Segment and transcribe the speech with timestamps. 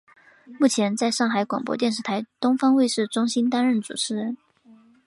[0.59, 4.35] 目前在上海广播电视台东方卫视中心担任主持人。